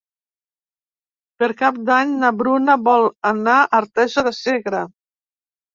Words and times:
Per 1.43 1.49
Cap 1.61 1.77
d'Any 1.91 2.15
na 2.25 2.33
Bruna 2.41 2.79
vol 2.89 3.07
anar 3.35 3.61
a 3.61 3.71
Artesa 3.83 4.29
de 4.31 4.37
Segre. 4.43 4.83